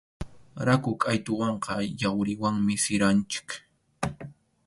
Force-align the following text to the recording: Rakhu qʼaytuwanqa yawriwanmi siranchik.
Rakhu 0.67 0.91
qʼaytuwanqa 1.01 1.73
yawriwanmi 2.01 2.75
siranchik. 2.83 3.49